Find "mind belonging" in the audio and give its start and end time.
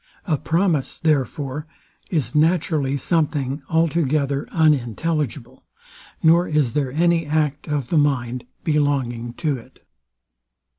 7.99-9.33